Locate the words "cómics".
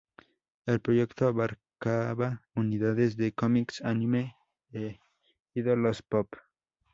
3.33-3.81